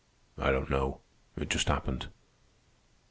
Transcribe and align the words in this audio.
"I 0.39 0.49
don't 0.51 0.71
know. 0.71 1.01
It 1.37 1.51
just 1.51 1.67
happened." 1.67 2.07